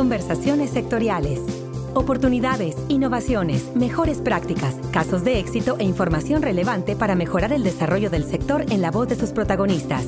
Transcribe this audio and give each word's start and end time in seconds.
Conversaciones 0.00 0.70
sectoriales. 0.70 1.40
Oportunidades, 1.94 2.76
innovaciones, 2.88 3.74
mejores 3.74 4.18
prácticas, 4.18 4.76
casos 4.92 5.24
de 5.24 5.40
éxito 5.40 5.76
e 5.78 5.84
información 5.84 6.42
relevante 6.42 6.94
para 6.96 7.16
mejorar 7.16 7.52
el 7.52 7.64
desarrollo 7.64 8.08
del 8.08 8.24
sector 8.24 8.64
en 8.70 8.80
la 8.80 8.92
voz 8.92 9.08
de 9.08 9.16
sus 9.16 9.32
protagonistas. 9.32 10.06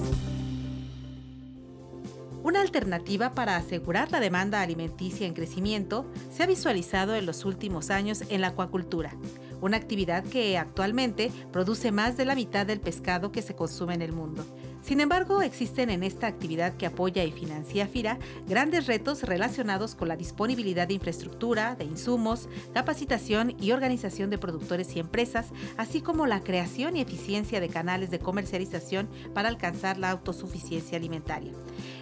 Una 2.42 2.60
alternativa 2.60 3.32
para 3.34 3.56
asegurar 3.56 4.10
la 4.12 4.20
demanda 4.20 4.62
alimenticia 4.62 5.26
en 5.26 5.34
crecimiento 5.34 6.06
se 6.30 6.44
ha 6.44 6.46
visualizado 6.46 7.14
en 7.14 7.26
los 7.26 7.44
últimos 7.44 7.90
años 7.90 8.22
en 8.30 8.40
la 8.40 8.48
acuacultura, 8.48 9.14
una 9.60 9.76
actividad 9.76 10.24
que 10.24 10.56
actualmente 10.58 11.30
produce 11.52 11.92
más 11.92 12.16
de 12.16 12.24
la 12.24 12.34
mitad 12.34 12.64
del 12.64 12.80
pescado 12.80 13.30
que 13.30 13.42
se 13.42 13.54
consume 13.54 13.94
en 13.94 14.02
el 14.02 14.12
mundo. 14.12 14.46
Sin 14.82 15.00
embargo, 15.00 15.42
existen 15.42 15.90
en 15.90 16.02
esta 16.02 16.26
actividad 16.26 16.76
que 16.76 16.86
apoya 16.86 17.22
y 17.22 17.30
financia 17.30 17.86
FIRA 17.86 18.18
grandes 18.48 18.86
retos 18.86 19.22
relacionados 19.22 19.94
con 19.94 20.08
la 20.08 20.16
disponibilidad 20.16 20.88
de 20.88 20.94
infraestructura, 20.94 21.76
de 21.76 21.84
insumos, 21.84 22.48
capacitación 22.74 23.54
y 23.60 23.70
organización 23.70 24.28
de 24.28 24.38
productores 24.38 24.96
y 24.96 24.98
empresas, 24.98 25.46
así 25.76 26.00
como 26.00 26.26
la 26.26 26.40
creación 26.40 26.96
y 26.96 27.00
eficiencia 27.00 27.60
de 27.60 27.68
canales 27.68 28.10
de 28.10 28.18
comercialización 28.18 29.08
para 29.32 29.48
alcanzar 29.48 29.98
la 29.98 30.10
autosuficiencia 30.10 30.98
alimentaria. 30.98 31.52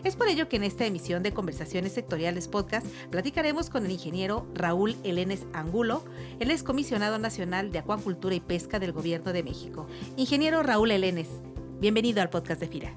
Es 0.02 0.16
por 0.16 0.28
ello 0.28 0.48
que 0.48 0.56
en 0.56 0.64
esta 0.64 0.86
emisión 0.86 1.22
de 1.22 1.34
Conversaciones 1.34 1.92
Sectoriales 1.92 2.48
Podcast 2.48 2.86
platicaremos 3.10 3.68
con 3.68 3.84
el 3.84 3.92
ingeniero 3.92 4.46
Raúl 4.54 4.96
Elenes 5.04 5.46
Angulo, 5.52 6.02
el 6.38 6.50
es 6.50 6.62
comisionado 6.62 7.18
nacional 7.18 7.72
de 7.72 7.80
Acuacultura 7.80 8.34
y 8.34 8.40
Pesca 8.40 8.78
del 8.78 8.92
Gobierno 8.92 9.34
de 9.34 9.42
México. 9.42 9.86
Ingeniero 10.16 10.62
Raúl 10.62 10.92
Elenes, 10.92 11.28
Bienvenido 11.80 12.20
al 12.20 12.28
podcast 12.28 12.60
de 12.60 12.68
FIRA. 12.68 12.92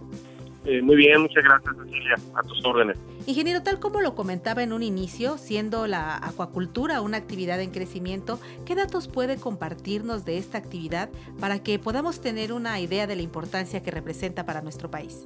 Eh, 0.66 0.82
muy 0.82 0.96
bien, 0.96 1.22
muchas 1.22 1.44
gracias 1.44 1.76
Cecilia, 1.86 2.16
a 2.36 2.42
tus 2.44 2.64
órdenes. 2.66 2.98
Ingeniero, 3.26 3.64
tal 3.64 3.80
como 3.80 4.02
lo 4.02 4.16
comentaba 4.16 4.64
en 4.64 4.74
un 4.74 4.84
inicio, 4.84 5.38
siendo 5.38 5.88
la 5.88 6.18
acuacultura 6.18 7.02
una 7.02 7.18
actividad 7.18 7.62
en 7.62 7.72
crecimiento, 7.72 8.40
¿qué 8.66 8.76
datos 8.76 9.08
puede 9.08 9.38
compartirnos 9.38 10.26
de 10.26 10.38
esta 10.38 10.58
actividad 10.58 11.10
para 11.40 11.64
que 11.64 11.80
podamos 11.80 12.22
tener 12.22 12.52
una 12.52 12.80
idea 12.80 13.08
de 13.08 13.16
la 13.16 13.22
importancia 13.22 13.82
que 13.82 13.92
representa 13.92 14.46
para 14.46 14.62
nuestro 14.62 14.90
país? 14.92 15.24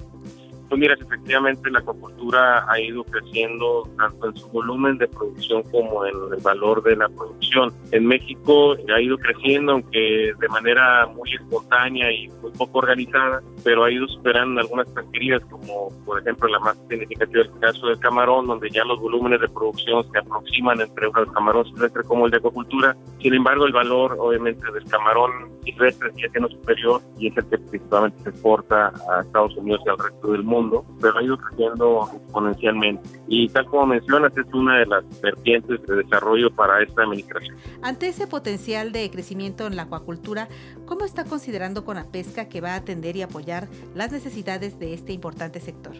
Pues 0.68 0.78
mira, 0.78 0.94
efectivamente 1.00 1.70
la 1.70 1.78
acuacultura 1.78 2.70
ha 2.70 2.78
ido 2.78 3.02
creciendo 3.04 3.88
tanto 3.96 4.28
en 4.28 4.36
su 4.36 4.48
volumen 4.48 4.98
de 4.98 5.08
producción 5.08 5.62
como 5.70 6.04
en 6.04 6.14
el 6.14 6.42
valor 6.42 6.82
de 6.82 6.94
la 6.94 7.08
producción. 7.08 7.72
En 7.90 8.06
México 8.06 8.76
ha 8.94 9.00
ido 9.00 9.16
creciendo, 9.16 9.72
aunque 9.72 10.32
de 10.38 10.48
manera 10.48 11.06
muy 11.06 11.32
espontánea 11.32 12.12
y 12.12 12.28
muy 12.42 12.50
poco 12.52 12.80
organizada, 12.80 13.40
pero 13.64 13.84
ha 13.84 13.90
ido 13.90 14.06
superando 14.08 14.60
algunas 14.60 14.88
pesquerías, 14.90 15.42
como 15.46 15.88
por 16.04 16.20
ejemplo 16.20 16.48
la 16.48 16.58
más 16.58 16.76
significativa 16.88 17.42
el 17.42 17.60
caso 17.60 17.86
del 17.86 17.98
camarón, 17.98 18.46
donde 18.46 18.68
ya 18.68 18.84
los 18.84 19.00
volúmenes 19.00 19.40
de 19.40 19.48
producción 19.48 20.04
se 20.12 20.18
aproximan 20.18 20.82
entre 20.82 21.06
el 21.06 21.32
camarón 21.32 21.64
silvestre 21.64 22.02
como 22.04 22.26
el 22.26 22.30
de 22.30 22.36
acuacultura. 22.36 22.94
Sin 23.22 23.32
embargo, 23.32 23.64
el 23.64 23.72
valor 23.72 24.16
obviamente 24.18 24.70
del 24.70 24.84
camarón 24.84 25.57
silvestre 25.72 26.12
sigue 26.14 26.30
siendo 26.30 26.48
superior 26.48 27.00
y 27.18 27.28
es 27.28 27.36
el 27.36 27.46
que 27.46 27.58
principalmente 27.58 28.22
se 28.22 28.30
exporta 28.30 28.92
a 29.10 29.20
Estados 29.20 29.56
Unidos 29.56 29.80
y 29.86 29.88
al 29.90 29.98
resto 29.98 30.32
del 30.32 30.42
mundo 30.42 30.84
pero 31.00 31.18
ha 31.18 31.22
ido 31.22 31.36
creciendo 31.38 32.08
exponencialmente. 32.14 33.08
Y 33.28 33.48
tal 33.48 33.66
como 33.66 33.86
mencionas, 33.86 34.36
es 34.36 34.46
una 34.52 34.78
de 34.78 34.86
las 34.86 35.04
vertientes 35.20 35.80
de 35.86 35.96
desarrollo 35.96 36.50
para 36.50 36.82
esta 36.82 37.02
administración. 37.02 37.56
Ante 37.82 38.08
ese 38.08 38.26
potencial 38.26 38.92
de 38.92 39.10
crecimiento 39.10 39.66
en 39.66 39.76
la 39.76 39.82
acuacultura, 39.82 40.48
¿cómo 40.86 41.04
está 41.04 41.24
considerando 41.24 41.84
con 41.84 41.96
la 41.96 42.04
pesca 42.04 42.48
que 42.48 42.60
va 42.60 42.72
a 42.72 42.76
atender 42.76 43.16
y 43.16 43.22
apoyar 43.22 43.68
las 43.94 44.12
necesidades 44.12 44.78
de 44.78 44.94
este 44.94 45.12
importante 45.12 45.60
sector? 45.60 45.94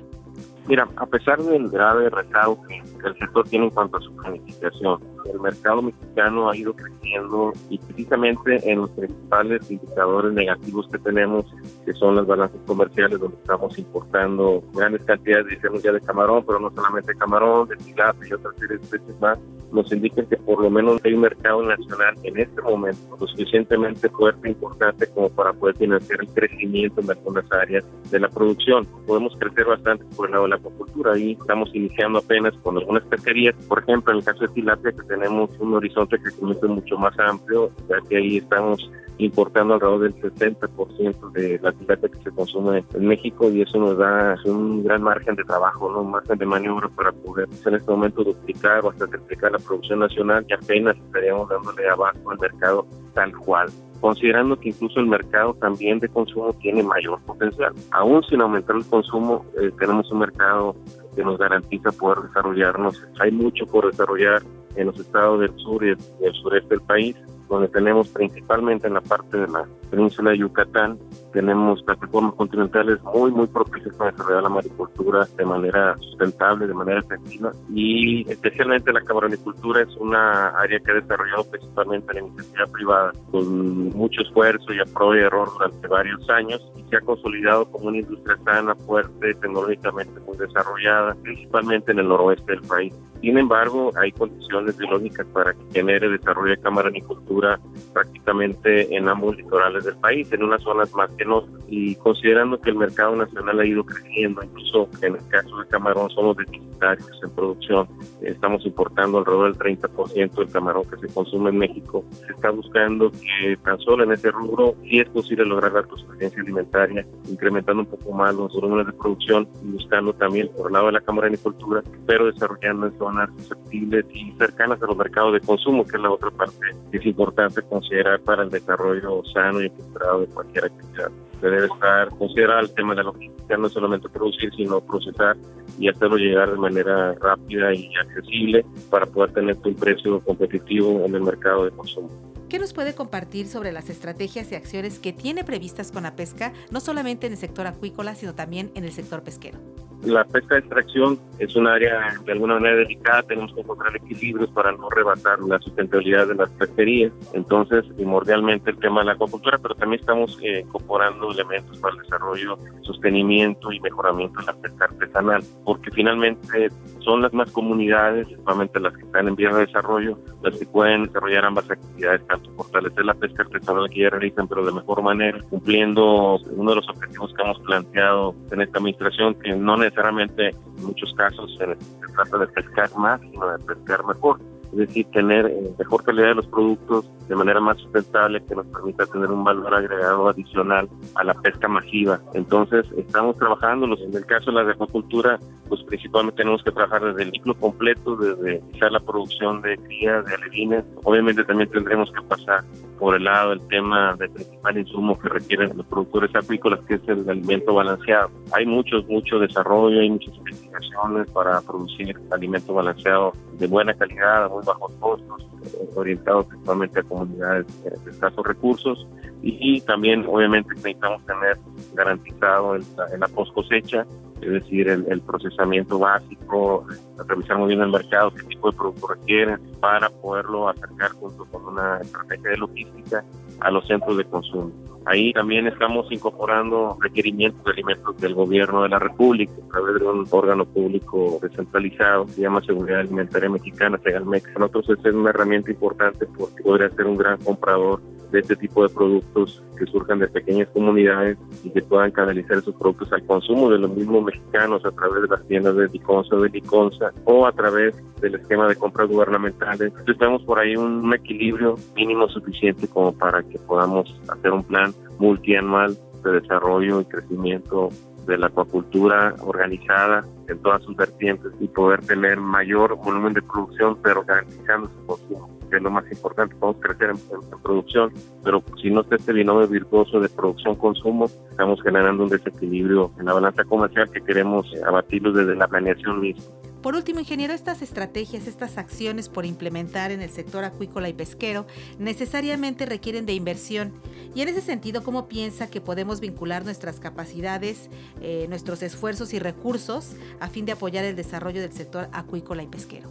Mira, 0.66 0.86
a 0.96 1.06
pesar 1.06 1.38
del 1.38 1.68
grave 1.70 2.10
rezago 2.10 2.62
que 2.66 2.82
el 3.06 3.18
sector 3.18 3.48
tiene 3.48 3.66
en 3.66 3.70
cuanto 3.70 3.96
a 3.96 4.00
su 4.00 4.14
planificación, 4.16 5.00
el 5.32 5.40
mercado 5.40 5.82
mexicano 5.82 6.50
ha 6.50 6.56
ido 6.56 6.74
creciendo 6.74 7.52
y 7.68 7.78
precisamente 7.78 8.70
en 8.70 8.80
los 8.80 8.90
principales 8.90 9.70
indicadores 9.70 10.32
negativos 10.32 10.88
que 10.88 10.98
tenemos, 10.98 11.46
que 11.84 11.92
son 11.94 12.16
las 12.16 12.26
balanzas 12.26 12.60
comerciales, 12.66 13.20
donde 13.20 13.36
estamos 13.36 13.78
importando 13.78 14.62
grandes 14.74 15.02
cantidades, 15.04 15.46
decimos 15.46 15.82
ya 15.82 15.92
de 15.92 16.00
camarón, 16.00 16.44
pero 16.46 16.58
no 16.60 16.70
solamente 16.70 17.14
camarón, 17.14 17.68
de 17.68 17.76
tilapia 17.76 18.28
y 18.28 18.32
otras 18.32 18.54
series 18.56 18.80
de 18.80 18.84
especies 18.86 19.20
más, 19.20 19.38
nos 19.72 19.92
indican 19.92 20.26
que 20.26 20.36
por 20.38 20.62
lo 20.62 20.70
menos 20.70 21.00
hay 21.04 21.14
un 21.14 21.20
mercado 21.20 21.62
nacional 21.62 22.14
en 22.22 22.38
este 22.38 22.62
momento 22.62 23.16
lo 23.20 23.26
suficientemente 23.26 24.08
fuerte 24.08 24.48
e 24.48 24.52
importante 24.52 25.06
como 25.08 25.28
para 25.30 25.52
poder 25.52 25.76
financiar 25.76 26.20
el 26.20 26.28
crecimiento 26.28 27.00
en 27.00 27.10
algunas 27.10 27.50
áreas 27.52 27.84
de 28.10 28.20
la 28.20 28.28
producción. 28.28 28.86
Podemos 29.06 29.34
crecer 29.38 29.66
bastante 29.66 30.04
por 30.16 30.26
el 30.26 30.32
lado 30.32 30.44
de 30.44 30.50
la 30.50 30.56
acuacultura 30.56 31.18
y 31.18 31.32
estamos 31.32 31.70
iniciando 31.74 32.18
apenas 32.18 32.54
con 32.62 32.76
algunas 32.88 33.04
pesquerías, 33.08 33.54
por 33.66 33.80
ejemplo, 33.82 34.12
en 34.12 34.18
el 34.18 34.24
caso 34.24 34.40
de 34.40 34.48
tilapia 34.48 34.92
que 34.92 35.02
tenemos 35.02 35.50
un 35.58 35.74
horizonte 35.74 36.16
de 36.16 36.22
crecimiento 36.22 36.68
mucho 36.68 36.96
más 36.96 37.18
amplio, 37.18 37.70
ya 37.86 37.96
que 38.08 38.16
ahí 38.16 38.38
estamos 38.38 38.90
importando 39.18 39.74
alrededor 39.74 40.00
del 40.00 40.14
60% 40.14 41.32
de 41.32 41.58
la 41.60 41.72
tilapia 41.72 42.08
que 42.08 42.18
se 42.22 42.30
consume 42.30 42.84
en 42.94 43.06
México 43.06 43.50
y 43.50 43.60
eso 43.60 43.76
nos 43.78 43.98
da 43.98 44.36
un 44.46 44.84
gran 44.84 45.02
margen 45.02 45.34
de 45.34 45.44
trabajo, 45.44 45.90
¿no? 45.90 46.00
un 46.00 46.12
margen 46.12 46.38
de 46.38 46.46
maniobra 46.46 46.88
para 46.88 47.12
poder 47.12 47.46
en 47.66 47.74
este 47.74 47.90
momento 47.90 48.24
duplicar 48.24 48.84
o 48.84 48.90
hasta 48.90 49.06
triplicar 49.06 49.52
la 49.52 49.58
producción 49.58 49.98
nacional 49.98 50.46
y 50.48 50.52
apenas 50.54 50.96
estaríamos 50.96 51.48
dándole 51.48 51.88
abajo 51.88 52.30
al 52.30 52.38
mercado 52.38 52.86
tal 53.12 53.36
cual 53.36 53.68
considerando 54.00 54.58
que 54.58 54.68
incluso 54.68 55.00
el 55.00 55.06
mercado 55.06 55.54
también 55.54 55.98
de 55.98 56.08
consumo 56.08 56.52
tiene 56.54 56.84
mayor 56.84 57.20
potencial. 57.22 57.72
Aún 57.90 58.22
sin 58.24 58.40
aumentar 58.40 58.76
el 58.76 58.86
consumo, 58.86 59.44
eh, 59.60 59.72
tenemos 59.76 60.08
un 60.12 60.20
mercado 60.20 60.76
que 61.18 61.24
nos 61.24 61.36
garantiza 61.36 61.90
poder 61.90 62.28
desarrollarnos. 62.28 63.04
Hay 63.18 63.32
mucho 63.32 63.66
por 63.66 63.90
desarrollar 63.90 64.40
en 64.76 64.86
los 64.86 65.00
estados 65.00 65.40
del 65.40 65.52
sur 65.56 65.84
y 65.84 65.88
del 65.88 66.32
sureste 66.34 66.68
del 66.76 66.80
país 66.82 67.16
donde 67.48 67.68
tenemos 67.68 68.08
principalmente 68.08 68.86
en 68.86 68.94
la 68.94 69.00
parte 69.00 69.38
de 69.38 69.48
la 69.48 69.66
península 69.90 70.30
de 70.30 70.38
Yucatán, 70.38 70.98
tenemos 71.32 71.82
plataformas 71.82 72.34
continentales 72.34 73.02
muy, 73.02 73.30
muy 73.30 73.46
propicias 73.46 73.94
para 73.96 74.10
desarrollar 74.10 74.42
la 74.42 74.48
maricultura 74.48 75.26
de 75.36 75.44
manera 75.44 75.96
sustentable, 75.98 76.66
de 76.66 76.74
manera 76.74 77.00
efectiva. 77.00 77.52
Y 77.74 78.28
especialmente 78.30 78.92
la 78.92 79.00
camaronicultura 79.02 79.82
es 79.82 79.96
una 79.96 80.48
área 80.48 80.78
que 80.80 80.90
ha 80.90 80.94
desarrollado 80.94 81.44
principalmente 81.50 82.14
la 82.14 82.20
iniciativa 82.20 82.66
privada 82.66 83.12
con 83.30 83.88
mucho 83.90 84.22
esfuerzo 84.22 84.72
y 84.72 84.80
a 84.80 84.84
prueba 84.84 85.16
y 85.16 85.20
error 85.20 85.48
durante 85.52 85.88
varios 85.88 86.28
años 86.30 86.60
y 86.76 86.82
se 86.88 86.96
ha 86.96 87.00
consolidado 87.00 87.70
como 87.70 87.88
una 87.88 87.98
industria 87.98 88.36
sana, 88.44 88.74
fuerte, 88.74 89.34
tecnológicamente 89.34 90.20
muy 90.20 90.36
desarrollada, 90.36 91.14
principalmente 91.22 91.92
en 91.92 92.00
el 92.00 92.08
noroeste 92.08 92.52
del 92.52 92.62
país. 92.62 92.94
Sin 93.20 93.36
embargo, 93.36 93.90
hay 93.96 94.12
condiciones 94.12 94.76
biológicas 94.76 95.26
para 95.32 95.52
que 95.52 95.60
genere 95.72 96.08
desarrollo 96.08 96.50
de 96.50 96.62
camaronicultura 96.62 97.58
prácticamente 97.92 98.94
en 98.96 99.08
ambos 99.08 99.36
litorales 99.36 99.84
del 99.84 99.96
país, 99.96 100.30
en 100.32 100.44
unas 100.44 100.62
zonas 100.62 100.92
más 100.94 101.12
que 101.14 101.24
no. 101.24 101.44
Y 101.68 101.96
considerando 101.96 102.60
que 102.60 102.70
el 102.70 102.76
mercado 102.76 103.16
nacional 103.16 103.58
ha 103.60 103.66
ido 103.66 103.84
creciendo, 103.84 104.42
incluso 104.42 104.88
en 105.02 105.16
el 105.16 105.28
caso 105.28 105.58
de 105.58 105.66
camarón 105.66 106.08
somos 106.10 106.36
deficitarios 106.36 107.10
en 107.22 107.30
producción, 107.30 107.88
estamos 108.22 108.64
importando 108.64 109.18
alrededor 109.18 109.52
del 109.52 109.78
30% 109.78 110.34
del 110.34 110.50
camarón 110.50 110.84
que 110.88 111.06
se 111.06 111.12
consume 111.12 111.50
en 111.50 111.58
México. 111.58 112.04
Se 112.26 112.32
está 112.32 112.50
buscando 112.50 113.10
que 113.10 113.56
tan 113.64 113.78
solo 113.80 114.04
en 114.04 114.12
ese 114.12 114.30
rubro 114.30 114.74
sí 114.82 115.00
es 115.00 115.08
posible 115.08 115.44
lograr 115.44 115.72
la 115.72 115.80
autosuficiencia 115.80 116.40
alimentaria, 116.40 117.06
incrementando 117.28 117.82
un 117.82 117.88
poco 117.88 118.12
más 118.12 118.34
los 118.34 118.52
volúmenes 118.54 118.86
de 118.86 118.92
producción 118.92 119.48
y 119.64 119.72
buscando 119.72 120.12
también 120.14 120.48
por 120.56 120.68
el 120.68 120.74
lado 120.74 120.86
de 120.86 120.92
la 120.92 121.00
camaronicultura, 121.00 121.82
pero 122.06 122.26
desarrollando 122.26 122.86
en 122.86 122.98
susceptibles 123.36 124.04
y 124.12 124.32
cercanas 124.32 124.82
a 124.82 124.86
los 124.86 124.96
mercados 124.96 125.32
de 125.34 125.40
consumo, 125.40 125.84
que 125.84 125.96
es 125.96 126.02
la 126.02 126.10
otra 126.10 126.30
parte 126.30 126.66
que 126.90 126.98
es 126.98 127.06
importante 127.06 127.62
considerar 127.62 128.20
para 128.20 128.42
el 128.42 128.50
desarrollo 128.50 129.22
sano 129.32 129.62
y 129.62 129.66
equilibrado 129.66 130.20
de 130.20 130.26
cualquier 130.26 130.64
actividad. 130.66 131.10
Se 131.40 131.46
debe 131.46 131.66
estar 131.66 132.08
considerado 132.10 132.60
el 132.60 132.74
tema 132.74 132.90
de 132.90 132.96
la 132.96 133.02
logística, 133.04 133.56
no 133.56 133.68
solamente 133.68 134.08
producir, 134.08 134.52
sino 134.56 134.80
procesar 134.80 135.36
y 135.78 135.88
hacerlo 135.88 136.16
llegar 136.16 136.50
de 136.50 136.58
manera 136.58 137.14
rápida 137.14 137.72
y 137.72 137.90
accesible 137.94 138.64
para 138.90 139.06
poder 139.06 139.32
tener 139.32 139.56
un 139.64 139.74
precio 139.74 140.20
competitivo 140.20 141.04
en 141.04 141.14
el 141.14 141.22
mercado 141.22 141.64
de 141.64 141.70
consumo. 141.70 142.08
¿Qué 142.48 142.58
nos 142.58 142.72
puede 142.72 142.94
compartir 142.94 143.46
sobre 143.46 143.72
las 143.72 143.90
estrategias 143.90 144.50
y 144.50 144.54
acciones 144.54 144.98
que 144.98 145.12
tiene 145.12 145.44
previstas 145.44 145.92
con 145.92 146.04
la 146.04 146.16
pesca, 146.16 146.54
no 146.70 146.80
solamente 146.80 147.26
en 147.26 147.34
el 147.34 147.38
sector 147.38 147.66
acuícola, 147.66 148.14
sino 148.14 148.34
también 148.34 148.70
en 148.74 148.84
el 148.84 148.92
sector 148.92 149.22
pesquero? 149.22 149.58
La 150.04 150.24
pesca 150.24 150.54
de 150.54 150.60
extracción 150.60 151.18
es 151.38 151.54
un 151.56 151.66
área 151.66 152.14
de 152.24 152.32
alguna 152.32 152.54
manera 152.54 152.76
delicada, 152.76 153.22
tenemos 153.22 153.52
que 153.52 153.60
encontrar 153.60 153.96
equilibrios 153.96 154.50
para 154.50 154.72
no 154.72 154.88
rebatar 154.90 155.40
la 155.40 155.58
sustentabilidad 155.58 156.28
de 156.28 156.36
las 156.36 156.50
pesquerías. 156.50 157.12
Entonces, 157.32 157.84
primordialmente 157.96 158.70
el 158.70 158.78
tema 158.78 159.00
de 159.00 159.06
la 159.06 159.12
acuacultura, 159.12 159.58
pero 159.58 159.74
también 159.74 160.00
estamos 160.00 160.38
eh, 160.42 160.60
incorporando 160.64 161.30
elementos 161.32 161.78
para 161.78 161.94
el 161.94 162.02
desarrollo, 162.02 162.58
sostenimiento 162.82 163.72
y 163.72 163.80
mejoramiento 163.80 164.40
de 164.40 164.46
la 164.46 164.52
pesca 164.54 164.84
artesanal, 164.84 165.42
porque 165.64 165.90
finalmente 165.90 166.68
son 167.00 167.22
las 167.22 167.32
más 167.32 167.50
comunidades, 167.50 168.26
principalmente 168.26 168.80
las 168.80 168.94
que 168.96 169.02
están 169.02 169.28
en 169.28 169.36
vías 169.36 169.54
de 169.54 169.66
desarrollo, 169.66 170.18
las 170.42 170.58
que 170.58 170.66
pueden 170.66 171.04
desarrollar 171.04 171.44
ambas 171.44 171.70
actividades, 171.70 172.26
tanto 172.26 172.50
fortalecer 172.52 173.04
la 173.04 173.14
pesca 173.14 173.42
artesanal 173.42 173.88
que 173.90 174.02
ya 174.02 174.10
realizan, 174.10 174.48
pero 174.48 174.64
de 174.64 174.72
mejor 174.72 175.02
manera, 175.02 175.40
cumpliendo 175.50 176.36
uno 176.36 176.70
de 176.70 176.76
los 176.76 176.88
objetivos 176.88 177.32
que 177.34 177.42
hemos 177.42 177.58
planteado 177.60 178.34
en 178.50 178.60
esta 178.60 178.78
administración, 178.78 179.34
que 179.34 179.54
no 179.54 179.76
necesariamente 179.76 179.87
necesariamente 179.88 180.48
en 180.48 180.84
muchos 180.84 181.12
casos 181.14 181.54
se, 181.58 181.66
trata 182.14 182.38
de 182.38 182.46
pescar 182.48 182.90
más, 182.96 183.20
sino 183.20 183.52
de 183.52 183.64
pescar 183.64 184.04
mejor 184.04 184.38
es 184.72 184.78
decir, 184.78 185.06
tener 185.12 185.46
eh, 185.46 185.74
mejor 185.78 186.04
calidad 186.04 186.28
de 186.28 186.34
los 186.34 186.46
productos 186.46 187.10
de 187.28 187.34
manera 187.34 187.60
más 187.60 187.78
sustentable 187.78 188.42
que 188.44 188.54
nos 188.54 188.66
permita 188.66 189.06
tener 189.06 189.30
un 189.30 189.44
valor 189.44 189.74
agregado 189.74 190.28
adicional 190.28 190.88
a 191.14 191.24
la 191.24 191.34
pesca 191.34 191.68
masiva. 191.68 192.20
Entonces, 192.34 192.86
estamos 192.96 193.36
trabajando, 193.36 193.86
en 193.86 194.14
el 194.14 194.26
caso 194.26 194.50
de 194.50 194.64
la 194.64 194.70
acuacultura, 194.70 195.38
pues 195.68 195.82
principalmente 195.84 196.38
tenemos 196.38 196.62
que 196.62 196.70
trabajar 196.70 197.02
desde 197.02 197.22
el 197.22 197.30
ciclo 197.32 197.54
completo, 197.54 198.16
desde 198.16 198.60
quizá 198.72 198.90
la 198.90 199.00
producción 199.00 199.62
de 199.62 199.76
crías, 199.78 200.24
de 200.26 200.34
alevines. 200.34 200.84
Obviamente 201.04 201.44
también 201.44 201.70
tendremos 201.70 202.10
que 202.12 202.22
pasar 202.22 202.64
por 202.98 203.14
el 203.14 203.24
lado 203.24 203.50
del 203.50 203.66
tema 203.68 204.16
del 204.16 204.30
principal 204.30 204.78
insumo 204.78 205.18
que 205.18 205.28
requieren 205.28 205.76
los 205.76 205.86
productores 205.86 206.34
acuícolas, 206.34 206.80
que 206.86 206.94
es 206.94 207.08
el 207.08 207.28
alimento 207.28 207.74
balanceado. 207.74 208.30
Hay 208.52 208.66
muchos, 208.66 209.06
mucho 209.08 209.38
desarrollo, 209.38 210.00
hay 210.00 210.10
muchas 210.10 210.34
investigaciones 210.36 211.30
para 211.30 211.60
producir 211.62 212.18
alimento 212.30 212.74
balanceado 212.74 213.32
de 213.54 213.66
buena 213.66 213.94
calidad, 213.94 214.50
muy 214.50 214.64
bajos 214.64 214.92
costos, 215.00 215.46
eh, 215.64 215.88
orientados 215.94 216.46
principalmente 216.46 217.00
a 217.00 217.02
comunidades 217.04 217.66
de 217.84 218.10
escasos 218.10 218.46
recursos 218.46 219.06
y, 219.42 219.80
también 219.82 220.24
obviamente 220.26 220.70
necesitamos 220.74 221.24
tener 221.24 221.56
garantizado 221.94 222.74
el, 222.74 222.82
la 223.18 223.28
post 223.28 223.52
cosecha, 223.54 224.04
es 224.40 224.50
decir, 224.50 224.88
el, 224.88 225.20
procesamiento 225.22 225.98
básico, 225.98 226.86
revisar 227.26 227.58
muy 227.58 227.68
bien 227.68 227.80
el 227.80 227.90
mercado, 227.90 228.30
qué 228.30 228.42
tipo 228.44 228.70
de 228.70 228.76
producto 228.76 229.08
requieren 229.08 229.58
para 229.80 230.08
poderlo 230.10 230.68
acercar 230.68 231.10
junto 231.12 231.44
con 231.46 231.66
una 231.66 231.98
estrategia 231.98 232.50
de 232.50 232.56
logística 232.56 233.24
a 233.60 233.70
los 233.70 233.86
centros 233.86 234.16
de 234.16 234.24
consumo. 234.24 234.72
Ahí 235.04 235.32
también 235.32 235.66
estamos 235.66 236.06
incorporando 236.10 236.98
requerimientos 237.00 237.64
de 237.64 237.70
alimentos 237.70 238.16
del 238.18 238.34
gobierno 238.34 238.82
de 238.82 238.90
la 238.90 238.98
República 238.98 239.52
a 239.66 239.72
través 239.72 240.00
de 240.00 240.06
un 240.06 240.26
órgano 240.30 240.66
público 240.66 241.38
descentralizado 241.40 242.26
que 242.26 242.32
se 242.32 242.42
llama 242.42 242.60
Seguridad 242.60 243.00
Alimentaria 243.00 243.48
Mexicana, 243.48 243.98
SEGALMEX. 244.02 244.50
Nosotros 244.58 244.98
es 245.02 245.14
una 245.14 245.30
herramienta 245.30 245.70
importante 245.70 246.26
porque 246.36 246.62
podría 246.62 246.90
ser 246.90 247.06
un 247.06 247.16
gran 247.16 247.38
comprador 247.38 248.02
de 248.30 248.40
este 248.40 248.56
tipo 248.56 248.86
de 248.86 248.94
productos 248.94 249.62
que 249.78 249.86
surjan 249.86 250.18
de 250.18 250.28
pequeñas 250.28 250.68
comunidades 250.68 251.38
y 251.64 251.70
que 251.70 251.82
puedan 251.82 252.10
canalizar 252.10 252.58
esos 252.58 252.74
productos 252.74 253.12
al 253.12 253.24
consumo 253.26 253.70
de 253.70 253.78
los 253.78 253.90
mismos 253.90 254.24
mexicanos 254.24 254.84
a 254.84 254.90
través 254.90 255.22
de 255.22 255.28
las 255.28 255.46
tiendas 255.46 255.76
de 255.76 255.88
Diconsa 255.88 256.36
o 256.36 256.40
de 256.40 256.50
Liconza 256.50 257.12
o 257.24 257.46
a 257.46 257.52
través 257.52 257.94
del 258.20 258.34
esquema 258.34 258.68
de 258.68 258.76
compras 258.76 259.08
gubernamentales. 259.08 259.92
Entonces 259.92 260.18
tenemos 260.18 260.42
por 260.42 260.58
ahí 260.58 260.76
un 260.76 261.12
equilibrio 261.14 261.76
mínimo 261.94 262.28
suficiente 262.28 262.88
como 262.88 263.12
para 263.12 263.42
que 263.42 263.58
podamos 263.60 264.20
hacer 264.28 264.52
un 264.52 264.64
plan 264.64 264.92
multianual 265.18 265.96
de 266.24 266.40
desarrollo 266.40 267.00
y 267.00 267.04
crecimiento 267.04 267.88
de 268.26 268.36
la 268.36 268.48
acuacultura 268.48 269.34
organizada 269.40 270.22
en 270.48 270.58
todas 270.58 270.82
sus 270.82 270.94
vertientes 270.96 271.50
y 271.60 271.68
poder 271.68 272.04
tener 272.04 272.38
mayor 272.38 272.96
volumen 272.96 273.32
de 273.32 273.42
producción, 273.42 273.98
pero 274.02 274.22
garantizando 274.22 274.88
su 274.88 275.06
consumo 275.06 275.57
que 275.68 275.76
es 275.76 275.82
lo 275.82 275.90
más 275.90 276.10
importante, 276.10 276.54
podemos 276.56 276.82
crecer 276.82 277.10
en, 277.10 277.60
producción, 277.62 278.12
pero 278.44 278.62
si 278.80 278.90
no 278.90 279.02
está 279.02 279.16
este 279.16 279.32
binomio 279.32 279.66
virtuoso 279.66 280.20
de 280.20 280.28
producción-consumo, 280.28 281.26
estamos 281.50 281.82
generando 281.82 282.24
un 282.24 282.30
desequilibrio 282.30 283.10
en 283.18 283.26
la 283.26 283.34
balanza 283.34 283.64
comercial 283.64 284.10
que 284.10 284.20
queremos 284.20 284.66
abatirlo 284.86 285.32
desde 285.32 285.54
la 285.54 285.68
planeación 285.68 286.20
misma. 286.20 286.44
Por 286.82 286.94
último, 286.94 287.18
ingeniero, 287.18 287.52
estas 287.52 287.82
estrategias, 287.82 288.46
estas 288.46 288.78
acciones 288.78 289.28
por 289.28 289.44
implementar 289.44 290.12
en 290.12 290.22
el 290.22 290.30
sector 290.30 290.62
acuícola 290.64 291.08
y 291.08 291.12
pesquero 291.12 291.66
necesariamente 291.98 292.86
requieren 292.86 293.26
de 293.26 293.32
inversión. 293.32 293.92
Y 294.34 294.42
en 294.42 294.48
ese 294.48 294.60
sentido, 294.60 295.02
¿cómo 295.02 295.26
piensa 295.26 295.68
que 295.68 295.80
podemos 295.80 296.20
vincular 296.20 296.64
nuestras 296.64 297.00
capacidades, 297.00 297.90
eh, 298.20 298.46
nuestros 298.48 298.82
esfuerzos 298.82 299.34
y 299.34 299.40
recursos 299.40 300.14
a 300.38 300.48
fin 300.48 300.66
de 300.66 300.72
apoyar 300.72 301.04
el 301.04 301.16
desarrollo 301.16 301.60
del 301.60 301.72
sector 301.72 302.08
acuícola 302.12 302.62
y 302.62 302.68
pesquero? 302.68 303.10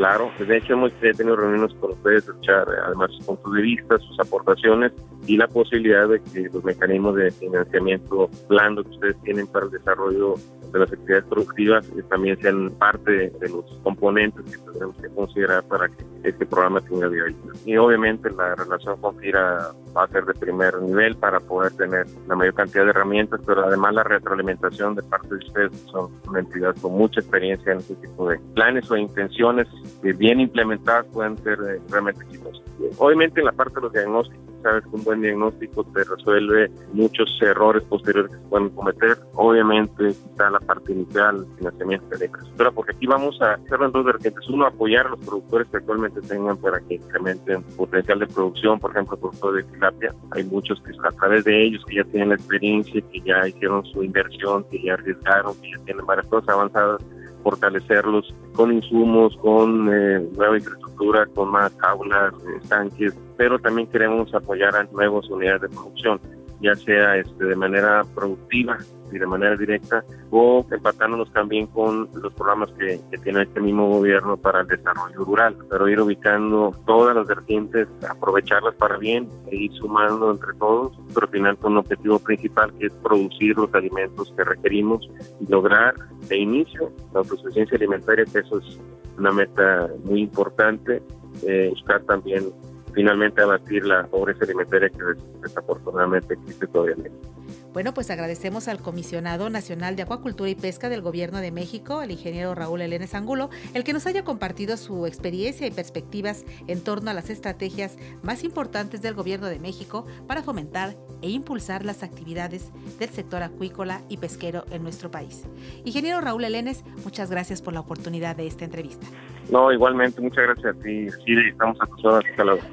Claro, 0.00 0.30
de 0.38 0.56
hecho 0.56 0.72
hemos 0.72 0.94
tenido 0.94 1.36
reuniones 1.36 1.74
con 1.74 1.90
ustedes, 1.90 2.26
escuchar 2.26 2.66
además 2.86 3.10
sus 3.10 3.26
puntos 3.26 3.52
de 3.52 3.60
vista, 3.60 3.98
sus 3.98 4.18
aportaciones 4.18 4.92
y 5.26 5.36
la 5.36 5.46
posibilidad 5.46 6.08
de 6.08 6.22
que 6.22 6.48
los 6.50 6.64
mecanismos 6.64 7.16
de 7.16 7.30
financiamiento 7.30 8.30
blando 8.48 8.82
que 8.82 8.92
ustedes 8.92 9.20
tienen 9.20 9.46
para 9.48 9.66
el 9.66 9.72
desarrollo 9.72 10.36
de 10.72 10.78
las 10.78 10.90
actividades 10.90 11.24
productivas 11.26 11.86
eh, 11.88 12.02
también 12.08 12.40
sean 12.40 12.70
parte 12.78 13.30
de 13.30 13.48
los 13.50 13.64
componentes 13.82 14.44
que 14.44 14.62
tendremos 14.62 14.96
que 14.96 15.08
considerar 15.10 15.64
para 15.64 15.88
que 15.88 16.04
este 16.24 16.46
programa 16.46 16.80
tenga 16.80 17.08
viabilidad. 17.08 17.54
Y 17.64 17.76
obviamente 17.76 18.30
la 18.30 18.54
relación 18.54 19.00
con 19.00 19.16
FIRA 19.18 19.72
va 19.96 20.04
a 20.04 20.08
ser 20.08 20.24
de 20.24 20.34
primer 20.34 20.80
nivel 20.80 21.16
para 21.16 21.40
poder 21.40 21.72
tener 21.72 22.06
la 22.28 22.36
mayor 22.36 22.54
cantidad 22.54 22.84
de 22.84 22.90
herramientas, 22.90 23.40
pero 23.46 23.66
además 23.66 23.94
la 23.94 24.04
retroalimentación 24.04 24.94
de 24.94 25.02
parte 25.02 25.28
de 25.28 25.36
ustedes, 25.36 25.72
son 25.90 26.10
una 26.28 26.40
entidad 26.40 26.74
con 26.80 26.92
mucha 26.92 27.20
experiencia 27.20 27.72
en 27.72 27.78
este 27.78 27.94
tipo 27.96 28.28
de 28.28 28.38
planes 28.54 28.90
o 28.90 28.96
intenciones 28.96 29.66
que 29.68 29.88
bien 30.02 30.40
implementadas 30.40 31.06
pueden 31.12 31.36
ser 31.38 31.58
eh, 31.60 31.80
realmente 31.90 32.24
exitosas. 32.24 32.62
Obviamente 32.98 33.40
en 33.40 33.46
la 33.46 33.52
parte 33.52 33.74
de 33.74 33.80
los 33.82 33.92
diagnósticos, 33.92 34.50
sabes 34.62 34.84
que 34.84 34.96
un 34.96 35.04
buen 35.04 35.20
diagnóstico 35.20 35.84
te 35.84 36.04
resuelve 36.04 36.70
muchos 36.92 37.28
errores 37.40 37.82
posteriores 37.84 38.30
que 38.30 38.38
se 38.38 38.48
pueden 38.48 38.70
cometer. 38.70 39.18
Obviamente 39.34 40.08
está 40.08 40.50
la 40.50 40.60
parte 40.60 40.92
inicial, 40.92 41.36
el 41.36 41.56
financiamiento 41.56 42.06
de 42.08 42.18
la 42.18 42.24
infraestructura, 42.26 42.70
porque 42.70 42.92
aquí 42.92 43.06
vamos 43.06 43.40
a 43.40 43.54
hacer 43.54 43.80
en 43.82 43.92
dos 43.92 44.04
vertientes. 44.04 44.48
Uno, 44.48 44.66
apoyar 44.66 45.06
a 45.06 45.10
los 45.10 45.20
productores 45.20 45.68
que 45.68 45.78
actualmente 45.78 46.20
tengan 46.22 46.56
para 46.58 46.80
que 46.80 46.94
incrementen 46.94 47.62
potencial 47.76 48.18
de 48.18 48.26
producción, 48.26 48.78
por 48.78 48.90
ejemplo, 48.90 49.16
productor 49.18 49.54
de 49.54 49.62
tilapia. 49.64 50.14
Hay 50.32 50.44
muchos 50.44 50.80
que 50.82 50.90
a 51.02 51.12
través 51.12 51.44
de 51.44 51.64
ellos 51.66 51.84
que 51.86 51.96
ya 51.96 52.04
tienen 52.04 52.30
la 52.30 52.34
experiencia, 52.34 53.00
que 53.00 53.20
ya 53.20 53.48
hicieron 53.48 53.84
su 53.86 54.02
inversión, 54.02 54.64
que 54.70 54.82
ya 54.82 54.94
arriesgaron, 54.94 55.54
que 55.60 55.70
ya 55.70 55.84
tienen 55.84 56.04
varias 56.04 56.26
cosas 56.28 56.48
avanzadas 56.48 57.02
fortalecerlos 57.42 58.34
con 58.54 58.72
insumos, 58.72 59.36
con 59.38 59.88
eh, 59.92 60.26
nueva 60.36 60.56
infraestructura, 60.56 61.26
con 61.26 61.50
más 61.50 61.72
aulas, 61.82 62.32
estanques, 62.62 63.14
pero 63.36 63.58
también 63.58 63.88
queremos 63.88 64.32
apoyar 64.34 64.74
a 64.76 64.84
nuevas 64.84 65.28
unidades 65.30 65.62
de 65.62 65.68
producción, 65.68 66.20
ya 66.60 66.74
sea 66.76 67.16
este, 67.16 67.44
de 67.44 67.56
manera 67.56 68.04
productiva 68.14 68.78
y 69.12 69.18
de 69.18 69.26
manera 69.26 69.56
directa 69.56 70.04
o 70.30 70.64
empatándonos 70.70 71.32
también 71.32 71.66
con 71.66 72.08
los 72.14 72.32
programas 72.34 72.70
que, 72.72 73.00
tiene 73.22 73.42
este 73.42 73.60
mismo 73.60 73.88
gobierno 73.88 74.36
para 74.36 74.60
el 74.60 74.66
desarrollo 74.66 75.24
rural, 75.24 75.56
pero 75.68 75.88
ir 75.88 76.00
ubicando 76.00 76.74
todas 76.86 77.14
las 77.14 77.26
vertientes, 77.26 77.86
aprovecharlas 78.08 78.74
para 78.76 78.96
bien 78.96 79.28
e 79.48 79.56
ir 79.56 79.72
sumando 79.72 80.30
entre 80.30 80.54
todos, 80.54 80.98
pero 81.12 81.26
al 81.26 81.32
final 81.32 81.58
con 81.58 81.72
un 81.72 81.78
objetivo 81.78 82.18
principal 82.18 82.72
que 82.78 82.86
es 82.86 82.92
producir 82.94 83.56
los 83.56 83.72
alimentos 83.74 84.32
que 84.36 84.44
requerimos 84.44 85.08
y 85.40 85.46
lograr 85.50 85.94
de 86.28 86.38
inicio 86.38 86.90
la 87.12 87.20
autosuficiencia 87.20 87.76
alimentaria, 87.76 88.24
que 88.24 88.38
eso 88.38 88.58
es 88.58 88.78
una 89.18 89.32
meta 89.32 89.90
muy 90.04 90.22
importante, 90.22 91.02
eh, 91.46 91.68
buscar 91.70 92.02
también 92.04 92.50
finalmente 92.94 93.42
abatir 93.42 93.84
la 93.84 94.06
pobreza 94.06 94.44
alimentaria 94.44 94.88
que 94.88 94.98
desafortunadamente 95.42 96.34
existe 96.34 96.66
todavía 96.66 96.94
en 96.96 97.02
México. 97.02 97.28
Bueno, 97.72 97.94
pues 97.94 98.10
agradecemos 98.10 98.66
al 98.66 98.80
comisionado 98.80 99.48
nacional 99.48 99.94
de 99.94 100.02
Acuacultura 100.02 100.50
y 100.50 100.56
Pesca 100.56 100.88
del 100.88 101.02
Gobierno 101.02 101.38
de 101.38 101.52
México, 101.52 102.02
el 102.02 102.10
ingeniero 102.10 102.56
Raúl 102.56 102.80
Elenes 102.80 103.14
Angulo, 103.14 103.48
el 103.74 103.84
que 103.84 103.92
nos 103.92 104.06
haya 104.06 104.24
compartido 104.24 104.76
su 104.76 105.06
experiencia 105.06 105.68
y 105.68 105.70
perspectivas 105.70 106.44
en 106.66 106.80
torno 106.80 107.12
a 107.12 107.14
las 107.14 107.30
estrategias 107.30 107.96
más 108.22 108.42
importantes 108.42 109.02
del 109.02 109.14
Gobierno 109.14 109.46
de 109.46 109.60
México 109.60 110.04
para 110.26 110.42
fomentar 110.42 110.96
e 111.22 111.30
impulsar 111.30 111.84
las 111.84 112.02
actividades 112.02 112.70
del 112.98 113.10
sector 113.10 113.44
acuícola 113.44 114.02
y 114.08 114.16
pesquero 114.16 114.64
en 114.72 114.82
nuestro 114.82 115.12
país. 115.12 115.42
Ingeniero 115.84 116.20
Raúl 116.20 116.44
Elenes, 116.44 116.82
muchas 117.04 117.30
gracias 117.30 117.62
por 117.62 117.72
la 117.72 117.80
oportunidad 117.80 118.34
de 118.34 118.48
esta 118.48 118.64
entrevista. 118.64 119.06
No, 119.50 119.72
igualmente, 119.72 120.20
muchas 120.20 120.44
gracias 120.44 120.76
a 120.76 120.78
ti, 120.80 121.08
Sí, 121.10 121.34
estamos 121.48 121.76
a 121.80 121.86
tus 121.86 122.04
horas. 122.04 122.24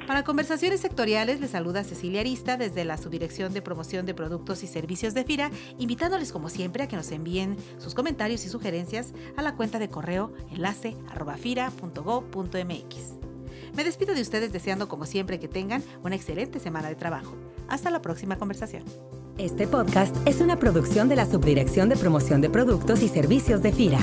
Para 0.06 0.22
conversaciones 0.24 0.80
sectoriales, 0.80 1.40
le 1.40 1.48
saluda 1.48 1.82
Cecilia 1.84 2.20
Arista 2.20 2.56
desde 2.56 2.84
la 2.84 2.96
Subdirección 2.96 3.52
de 3.52 3.62
Promoción 3.62 4.06
de 4.06 4.14
Productos 4.14 4.62
y 4.62 4.66
Servicios 4.66 5.14
de 5.14 5.24
FIRA, 5.24 5.50
invitándoles 5.78 6.32
como 6.32 6.48
siempre 6.48 6.84
a 6.84 6.88
que 6.88 6.96
nos 6.96 7.10
envíen 7.10 7.56
sus 7.78 7.94
comentarios 7.94 8.44
y 8.44 8.48
sugerencias 8.48 9.12
a 9.36 9.42
la 9.42 9.56
cuenta 9.56 9.78
de 9.78 9.88
correo 9.88 10.32
enlace 10.50 10.96
arroba 11.10 11.36
fira.go.mx. 11.36 13.18
Me 13.76 13.84
despido 13.84 14.14
de 14.14 14.22
ustedes 14.22 14.52
deseando 14.52 14.88
como 14.88 15.04
siempre 15.06 15.38
que 15.38 15.48
tengan 15.48 15.82
una 16.02 16.16
excelente 16.16 16.60
semana 16.60 16.88
de 16.88 16.94
trabajo. 16.94 17.36
Hasta 17.68 17.90
la 17.90 18.00
próxima 18.00 18.36
conversación. 18.36 18.84
Este 19.36 19.68
podcast 19.68 20.16
es 20.26 20.40
una 20.40 20.58
producción 20.58 21.08
de 21.08 21.16
la 21.16 21.26
Subdirección 21.26 21.88
de 21.88 21.96
Promoción 21.96 22.40
de 22.40 22.50
Productos 22.50 23.02
y 23.02 23.08
Servicios 23.08 23.62
de 23.62 23.72
FIRA. 23.72 24.00